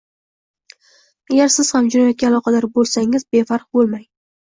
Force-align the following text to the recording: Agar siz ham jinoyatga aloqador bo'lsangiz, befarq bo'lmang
Agar 1.33 1.51
siz 1.55 1.69
ham 1.77 1.89
jinoyatga 1.95 2.29
aloqador 2.31 2.67
bo'lsangiz, 2.79 3.27
befarq 3.37 3.69
bo'lmang 3.79 4.03